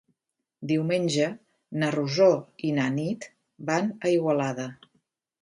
Diumenge 0.69 1.27
na 1.83 1.89
Rosó 1.97 2.31
i 2.69 2.73
na 2.79 2.87
Nit 2.95 3.29
van 3.71 3.93
a 4.09 4.15
Igualada. 4.17 4.69